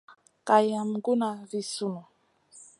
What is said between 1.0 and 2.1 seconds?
guna vi sunù.